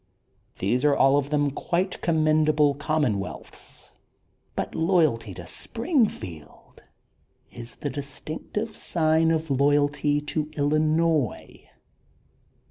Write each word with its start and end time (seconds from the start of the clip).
These 0.57 0.83
are 0.83 0.95
all 0.95 1.15
of 1.17 1.29
them 1.29 1.51
quite 1.51 2.01
commend 2.01 2.49
able 2.49 2.73
commonwealths. 2.73 3.91
But 4.55 4.73
loyalty 4.73 5.31
to 5.35 5.45
Spring 5.45 6.07
field 6.07 6.81
is 7.51 7.75
the 7.75 7.91
distinctive 7.91 8.75
sign 8.75 9.29
of 9.29 9.51
loyalty 9.51 10.19
to 10.19 10.49
Illi 10.57 10.79
nois. 10.79 11.59